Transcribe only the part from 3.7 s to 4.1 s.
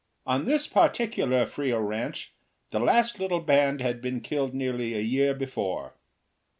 had